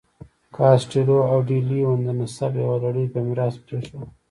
[0.55, 4.07] کاسټیلو او ډي لیون د نسب یوه لړۍ په میراث پرېښوده.